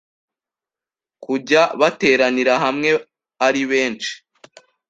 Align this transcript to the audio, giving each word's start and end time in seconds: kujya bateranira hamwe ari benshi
kujya 1.23 1.61
bateranira 1.79 2.53
hamwe 2.63 2.89
ari 3.47 3.61
benshi 3.71 4.11